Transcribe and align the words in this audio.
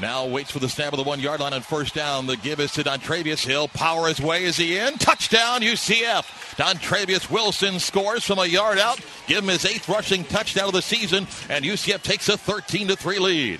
Now 0.00 0.26
waits 0.26 0.50
for 0.50 0.60
the 0.60 0.68
snap 0.68 0.92
of 0.92 0.96
the 0.96 1.02
one 1.02 1.20
yard 1.20 1.40
line 1.40 1.52
on 1.52 1.60
first 1.60 1.94
down. 1.94 2.26
The 2.26 2.36
give 2.36 2.58
is 2.58 2.72
to 2.72 2.82
Dontravious 2.82 3.44
Hill. 3.44 3.68
Power 3.68 4.08
his 4.08 4.20
way. 4.20 4.44
Is 4.44 4.56
he 4.56 4.78
in? 4.78 4.96
Touchdown, 4.96 5.60
UCF. 5.60 6.24
Dontravious 6.56 7.30
Wilson 7.30 7.78
scores 7.78 8.24
from 8.24 8.38
a 8.38 8.46
yard 8.46 8.78
out. 8.78 8.98
Give 9.26 9.42
him 9.42 9.48
his 9.48 9.66
eighth 9.66 9.88
rushing 9.88 10.24
touchdown 10.24 10.68
of 10.68 10.72
the 10.72 10.80
season, 10.80 11.26
and 11.48 11.64
UCF 11.64 12.02
takes 12.02 12.28
a 12.28 12.38
13 12.38 12.88
3 12.88 13.18
lead. 13.18 13.58